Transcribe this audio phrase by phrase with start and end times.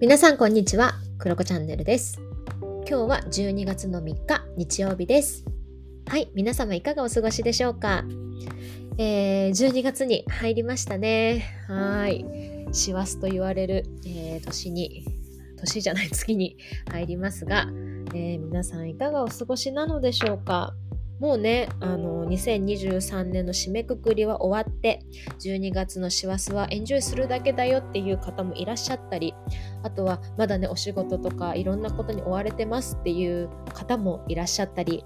[0.00, 2.20] 皆さんこんにちは、クロコチャンネルです。
[2.60, 5.44] 今日は12月の3日、日曜日です。
[6.06, 8.04] はい、皆様いかがお過ごしでしょうか、
[8.96, 11.44] えー、12月に入りましたね。
[11.66, 12.24] はい。
[12.70, 15.04] 師走と言われる、えー年に、
[15.56, 16.56] 年じゃない月に
[16.92, 17.66] 入りますが、
[18.14, 20.76] えー皆さんいかがお過ごしなのでしょうか？
[21.18, 25.00] もうね、あの、2023年の締めくくりは終わって、
[25.40, 29.34] 12月の師走はエンジョイするだけだよっていう方もいらっしゃったり、
[29.88, 35.02] あとはまだね、お仕事とかいろんなことに追われてますっていう方もいらっしゃったり、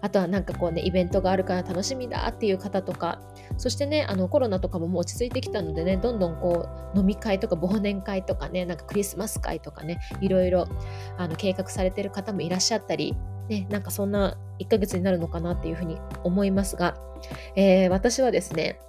[0.00, 3.20] あとはなんかこうね、イベントがあるから楽しみだっていう方とか、
[3.58, 10.66] そしてね、あのコロナとかももう落ち着いてきたのでね、どんどんこう飲み会とか忘年会とかね、なんかクリスマス会とかね、いろいろ
[11.18, 13.14] あの計画されてる方もいらっしゃったり、
[13.50, 16.96] ね、なんかそんな1ヶ月になるのかなっていうふうに思いますが、
[17.54, 18.80] えー私はですね、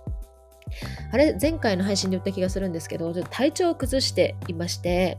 [1.11, 5.17] あれ、前回の配信で言った気がするんですけど、ちょっと体調を崩していまして、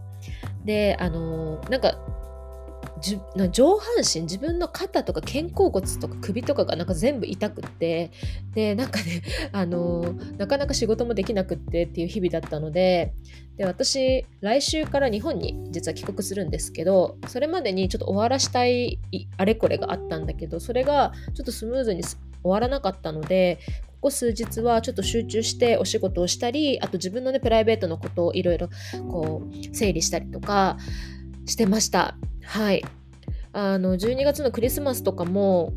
[0.65, 1.99] で、あのなんか、
[3.05, 3.21] じ
[3.53, 8.11] 上半身自分の肩とか肩甲骨とか首とかがなんか全部痛くって
[8.55, 13.13] でなんかねあのなかなか仕事もできなくってっていう日々だったので
[13.59, 18.99] で私来週から日本に実は帰国するんですけどそれまでにちょっと終わらしたい
[19.37, 23.59] あれこれがあったんだけどそれがちょっとスムーズに終わらなかったので
[24.05, 28.69] ここ数日はちょっと集中してお仕事をしたりあと自分のねプライベートのことをいろいろ
[29.11, 30.77] こう整理したりとか
[31.47, 32.15] してました。
[32.43, 32.85] はい。
[33.55, 35.73] あの12月のクリスマスとかも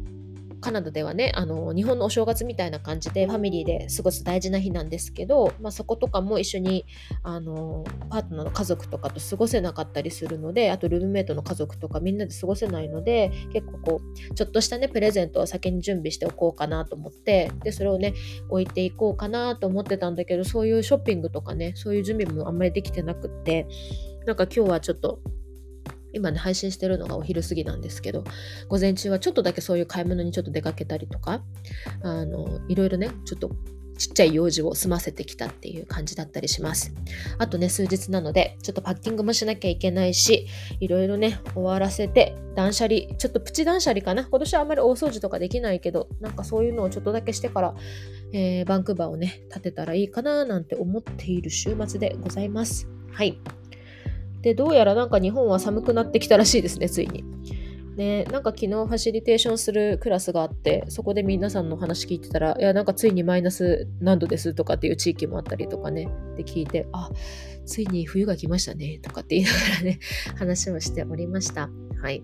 [0.60, 6.86] カナダではねあの日本のお正月みたいな感じでファミリーで過ごす大事な日なんですけど、まあ、そことかも一緒に
[7.24, 18.14] あのパートナーの家族とかと過ごせなかったりするのであとルームメイトの家族とかみんなで過ごせないので結構こうちょっとしたねプレゼントを先に準備しておこうかなと思ってでそれをね
[18.50, 23.68] 置いていこうかなと思ってたんだけどそういうショッピングとかねそういう準備もあんまりできてなくって
[24.26, 25.20] なんか今日はちょっと
[26.18, 28.24] 今ね配信してるのがお昼過ぎなんですけど
[28.68, 31.42] 午前中はちょっとだけそういう買い物にちょっと出かけたりとか
[32.04, 33.52] あのいろいろねちょっと
[33.98, 36.94] ちっちゃい用事を済ませてきたっていう感じだったりします。
[37.40, 40.46] あとね、数日なので、ちょっとパッキングもしなきゃいけないし、
[40.80, 44.24] いろいろね、終わらせて、断捨離、ちょっとプチ断捨離かな？
[44.24, 47.76] 今年はあんまり大掃除とかできないけど、なんかそういうのをちょっとだけしてから、
[48.34, 52.88] えーバンクーバーをね、建てたらいいかななんて思っている週末でございます。
[53.12, 53.40] はい。
[54.48, 57.26] で、どうやらなんか日本は寒くなってきたらしいですね、ついに。
[57.98, 67.10] ね、なんか昨日ファシリテーションするクラスがあってそこで皆さんの話聞いてたらいやなんかついにマイナス何度ですとかっていう地域もあったりとかねで聞いてあ
[67.66, 70.00] ついに冬が来ましたねとかって言いながらね
[70.38, 72.22] 話をしておりましたはい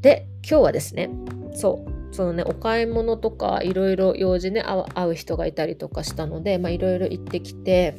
[0.00, 1.10] で今日はですね
[1.54, 7.94] そうそのねお買い物とかいろいろ用事ね会う人がいたりとかしたのでいろいろ行ってきて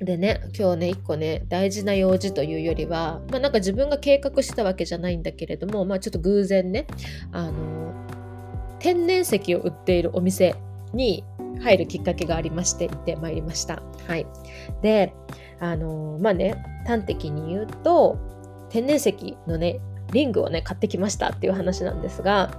[0.00, 6.86] でね今日ね一個ね大事な用事というよりはまあなんか自分が計画したわけじゃないんだけれどもまあちょっと偶然ね
[7.32, 7.92] あの
[8.78, 10.56] 天然石を売っているお店
[10.94, 11.22] に
[11.60, 13.82] 入るきっかけがありまして行ってまいりました。
[14.06, 14.26] はい、
[14.80, 15.12] で
[15.60, 18.18] あのまあね端的に言うと
[18.70, 19.80] 天然石のね
[20.12, 22.50] リングをね買ってきましたっていう話なんですが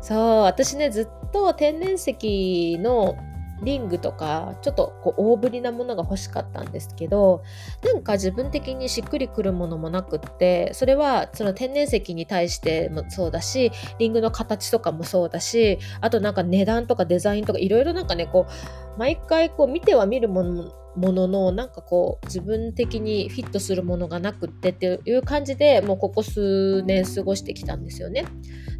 [0.00, 3.16] そう私ねずっと天然石の
[3.62, 7.42] リングとかちょっとこう大ぶりなものが欲しかったんですけど
[7.84, 28.24] なんか自分的にしっくりくるものもなくってそれはその天然石に対してもそうだしリングの形とかもそうだしあとなんか値段とかデザインとかいろいろなんかねこう毎回こう見ては見るものもののなんかこう自分的にフィットするものがなくってっていう感じでもうここ数年過ごしてきたんですよね。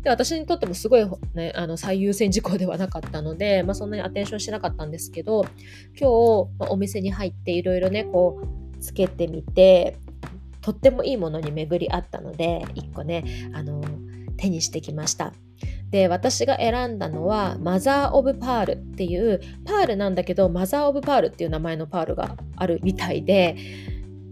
[0.02, 5.46] で私にとってもすごい、ね、あの最優先事項ではなかったので、 まあ、そんなにアテンションしなかったんですけど
[5.98, 9.96] 今日、まあお店に入っていろいろねこうつけてみて
[10.60, 13.82] とってもいいものに巡り合ったので1個ねあの
[14.36, 15.32] 手にしてきました。
[15.90, 23.56] で私が選んだのはマザー・オブ・パールっていうパールなんだけどマザー・オブ・パールっていう名前のパールがあるみたいで、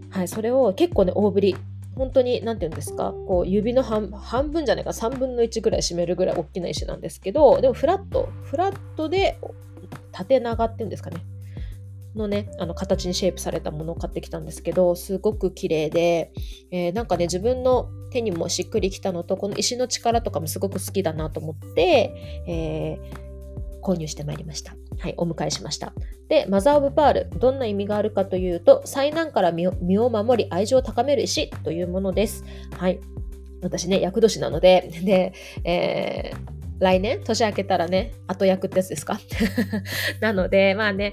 [0.09, 1.55] はい、それを結構ね大ぶり
[1.95, 9.39] 本当に何て言うんですかこう指の半分じゃないか3分の1ぐらい占めるぐらい大きな石なんですけどでもフラットフラットで
[10.11, 11.17] 縦長っていうんですかね
[12.15, 16.31] のねあの形にシェイプされたものを買ってきたんですけどすごく綺麗で、
[16.71, 22.13] えーなんかね自分の手にもしっくりきたのとこの石の力とかもすごく好きだなと思って、
[22.47, 23.23] えー
[23.83, 24.77] 購入してまいりました。
[24.99, 25.93] はい、お迎えしました。
[26.29, 29.73] で、マザー・オブ・パール、どんな意味があるかというと、災難から身を
[30.09, 32.45] 守り、愛情を高める石というものです。
[32.77, 33.01] はい。
[33.61, 35.33] 私ね、厄年なので、 で、
[35.65, 39.19] えー来年、年明けたらね、後役ってやつですか？
[40.21, 41.11] なので、まあね、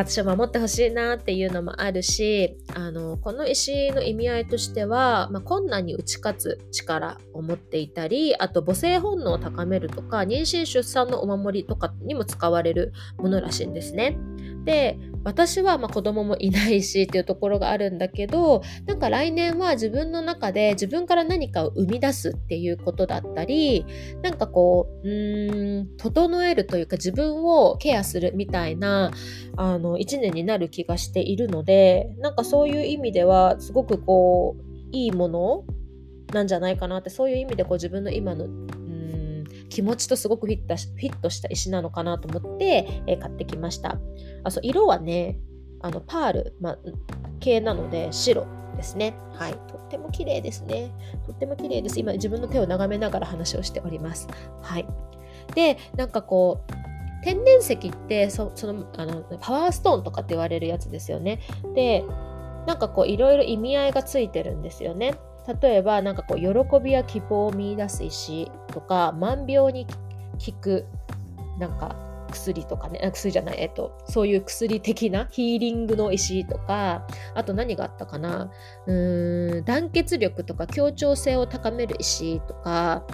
[0.00, 14.16] 私は守ってほしいなっていうのもあるしあのこの石の意味合いとしては、まあ、困難に打ち勝つ力を持っていたりあと母性本能を高めるとか妊娠出産のお守りとかにも使われるものらしいんですね。
[14.64, 23.84] で私はまあ子供もいないしっていうところがあるんだけどなんか来年は自分の中で自分から何かを生み出すっていうことだったり
[24.22, 29.12] なんかこううん整えるというか自分をケアするみたいな
[29.56, 34.62] あの1年になる気がしているのでなんかそういう意味ではすごくこう
[34.92, 35.64] いいもの
[36.32, 38.46] なんじゃないかなってそういう意味でこう自分の今の
[39.70, 43.98] 気持ちとすごくフィットフィットした石なのかなと思って、えー、買ってきました。
[44.44, 45.38] あそう色はね、
[45.80, 46.78] あのパール、まあ、
[47.38, 48.46] 系なので白
[48.76, 49.14] ですね。
[49.34, 49.52] はい。
[49.52, 50.92] とっても綺麗ですね。
[51.26, 51.98] とっても綺麗です。
[51.98, 54.28] 今自分の手を眺めながら話をしております。
[54.60, 54.86] はい。
[55.54, 56.72] で、なんかこう、
[57.22, 57.78] 天然石っ
[58.08, 61.40] てそのあのパワーストーンとかって言われるやつですよね。
[61.74, 62.04] で、
[62.66, 65.14] なんかこういろいろ意味合いがついてるんですよね。
[65.62, 70.86] 例えばなんかこう喜びや希望を見いだす石とか万病に効く
[71.58, 71.96] なんか
[72.30, 78.50] 薬とかね薬じゃないえっとそういう薬的なヒーリングの石とかあと何があったかな
[78.86, 83.04] うーん団結力とか協調性を高める石とか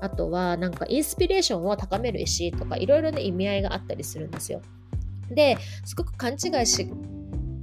[0.00, 4.60] あとはなんかインスピレーションを高める石とかいろいろな意味合いがあったりするんですよ。
[5.30, 6.90] ですごく勘違いし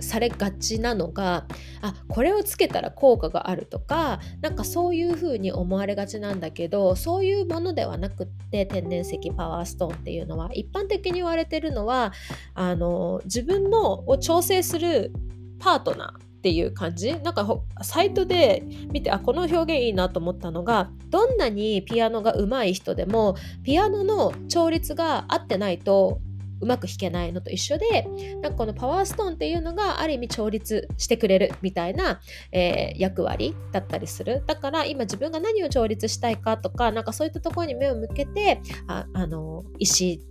[0.02, 1.46] されがちなのが
[1.82, 12.14] あこれをつけたら効果があるとかなんかそういう風に思われがちなんだけどそういうものではなくって天然石パワーストーンっていうのは一般的に言われてるのは
[12.54, 15.12] あの自分のを調整する
[15.60, 17.14] パートナーっていう感じ。
[17.20, 17.48] なんか
[17.84, 26.20] サイトで見てあこの表現いいなと思ったのがどんなにピアノが上手い人でもピアノの調律が合ってないと
[26.62, 28.08] うまく弾けないのと一緒で
[28.42, 32.22] なんかこのパワーストーンっていうのがある意味調律してくれるみたいな、
[32.52, 34.44] えー、役割だったりする。
[34.46, 40.22] だから今自分が何を調律したいかとかなんかそういったところに目を向けてああの石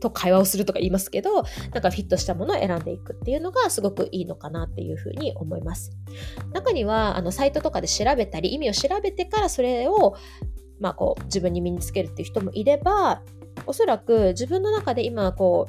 [0.00, 1.42] と会話をするとか言いますけど
[1.72, 5.90] なんかフィットしたものを選んでいくっていうのがすごくいいのかなっていうふうに思います。
[6.52, 10.14] 中にはあのサイトとかで調べたり意味を調べてからそれを
[10.80, 13.22] まあこう自分に身につけるっていう人もいれば
[13.68, 15.68] おそらく自分の中で今こ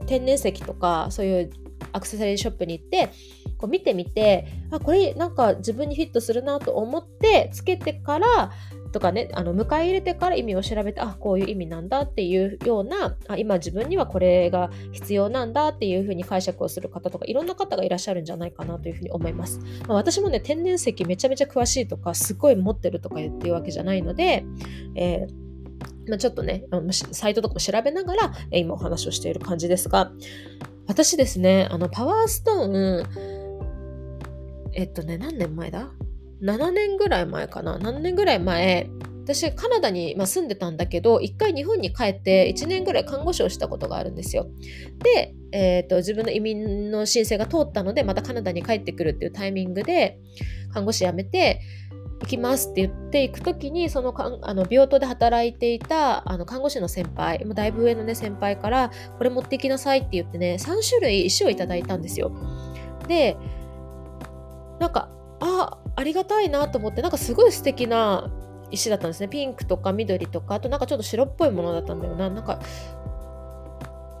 [0.00, 1.50] う天然石とかそういう
[1.92, 3.10] アクセサリーショップに行って
[3.58, 8.50] こう見てみてあこれなんか自分にフィットするなと思ってつけてから
[8.92, 24.44] とかねあの迎え入れてから意味を調べてあこういう意味なんだっていうようなあ今自分にはこれが必要なんだっていうふうに解釈をする方とかいろんな方がいらっしゃるんじゃないかなというふうに思います、まあ、私もね天然石めちゃめちゃ詳しいとかすごい持ってるとか言っていうわけじゃないので、
[24.94, 25.41] えー
[26.12, 26.64] まあ、ちょっとね、
[27.12, 30.12] サイトとかも調べながら、え今お話をしている感じですが、
[30.86, 33.06] 私ですね、あの、パワーストーン、
[34.74, 35.90] えっとね、何年前だ
[36.42, 38.90] ?7 年ぐらい前かな ?7 年ぐらい前、
[39.24, 44.48] 私カナダに、ま、住んでたんだけど1回日本に帰って1年ぐらい看護師をしたことがあるんですよ。
[44.98, 50.18] で、えーと、自分の移民の申請が通ったのでまたカナダに帰ってくるっていうタイミングで
[50.74, 51.60] 看護師辞めて
[52.22, 62.32] 行きますって言って行く時にそのかあの病棟で働いていたあの看護師の先輩もだいぶ上のね先輩からこれ持ってきなさいって言ってね3種類石をいただいたんですよ。
[63.08, 63.36] で
[64.78, 65.08] なんか
[65.40, 68.30] あありがたいなと思ってなんかすごい素敵な
[68.70, 72.60] 石だったんですねピンクとか緑とかあとなんかちょっと白っぽいものだったんだよななんか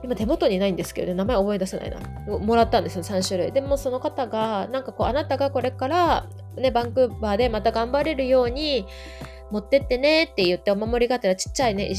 [0.02, 1.98] 今手元にないんですけど、ね、名前覚え出せないな。
[2.38, 3.52] もらったんですよ、3種類。
[3.52, 8.86] でもその方が、なんかこう、あなたがこれから、ね、バンクーバーでまた頑張れるように
[9.50, 11.92] 持ってってねって言って、お守りがてらちっちゃいね、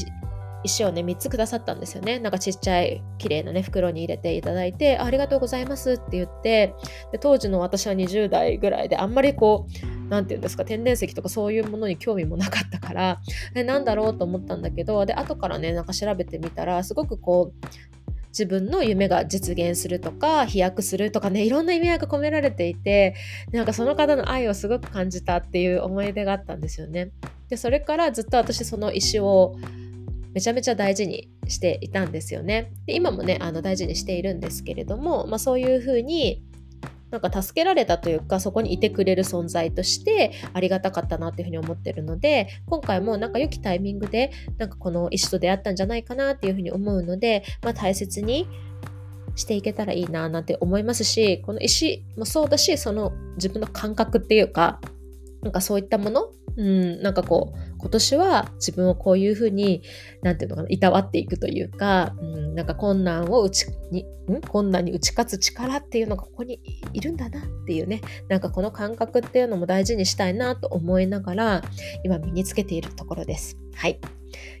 [0.64, 2.18] 石をね、3つくださったんですよね。
[2.18, 6.74] なんかちっちゃい、綺麗なね、袋に入れていただいて、ありがとうございますって言って
[7.12, 13.20] で、当時の私は20代ぐらいで、あんまりこう、何て言うんですか天然石とかそういうものに興味もなかったから
[13.54, 17.93] えなんだろうと思ったんだけどで後からねなんか調べてみたらすごくこう
[18.34, 23.14] 自分の夢が実現するとか飛躍するとかねいろんな意味合いが込められていて
[23.52, 27.12] なんかその方の愛をすごく感じたっていう思い出があったんですよね。
[27.48, 29.54] でそれからずっと私その石を
[30.32, 32.72] めちゃめちゃ大事にしていたんですよね。
[32.86, 36.42] で今もねあの大事にしているんですけれども、まあ、そういうふうに
[37.14, 48.48] なんか助けられたというかそこにいてくれる存在としてありがたかったなっていうふうに思ってるので今回もなんか良きタイミングでなんかこの石と出会ったんじゃないかなっていうふうに思うので、まあ、大切に
[49.36, 54.80] していけたらいいななんて思いますしこの石もそうだしその自分の感覚っていうか
[55.42, 56.30] なんかそういったもの？
[56.56, 59.82] うん、なんかこう今年は自分をこういうふうに、
[60.22, 64.40] なんていうのかな、いたわっていくというか、うん、なんか困難を打ちに、ん？
[64.40, 66.60] 困難に打ち勝つ力っていうのがここに
[66.94, 68.00] いるんだなっていうね、
[68.30, 71.62] なんかこの感覚っていうのも大事にしたいなと思いながら、
[72.04, 73.58] 今身につけているところです。
[73.74, 74.00] はい。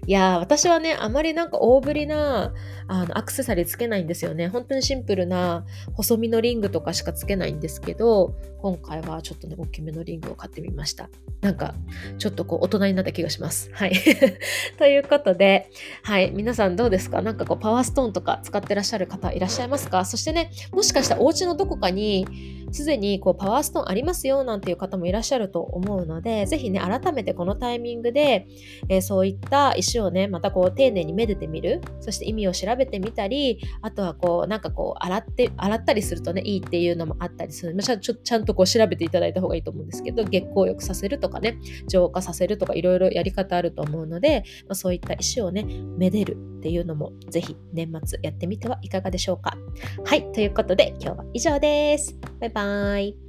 [0.06, 2.52] いや、私はね、あまりなんか大ぶりな
[2.88, 4.48] あのアクセサリーつけないんですよね。
[4.48, 5.64] 本当にシンプルな
[5.94, 11.10] 細身のリングとかしかつけないんですけど、今回はちょっとね、大きめのリングを買ってみました。
[11.42, 11.74] なんか、
[12.16, 13.70] ちょっとこう、大人になった気がします。
[13.74, 13.92] はい。
[14.78, 15.68] ということで、
[16.02, 17.20] はい、皆さんどうですか？
[17.20, 20.06] なんかこう、パワーストーンとか使ってらっしゃる方いらっしゃいますか？
[20.06, 22.26] そしてね、もしかしたらお家のどこかに、
[22.72, 28.48] すでにこうパワーストーンありますよなんていう方もいらっしゃると思うので、ぜひね、改めてこのタイミングで、
[28.88, 37.76] えー、そういった石をね、またこう丁寧にめでてみる、そして意味を調べてみたり、あとはこう、なんかこう、洗って、洗ったりするとね、いいっていうのもあったりする。
[37.80, 41.58] ちゃちちゃんとこう調べていただいた方がいいと思うんですけど、月光浴させるとかね、
[41.88, 45.64] 浄化させるとかいろいろやり方あると思うので、まあ、そういった石をね、
[45.98, 49.56] めでるっていうのも、ぜひ年末やってみてはいかがでしょうか。
[50.04, 52.16] はい、ということで今日は以上です。
[52.40, 53.23] バイバーイ。